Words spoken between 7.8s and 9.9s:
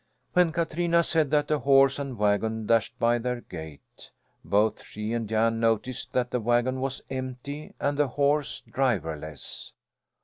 the horse driverless.